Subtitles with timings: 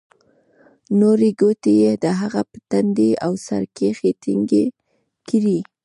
[0.99, 4.65] نورې گوتې يې د هغه په تندي او سر کښې ټينگې
[5.27, 5.59] کړې.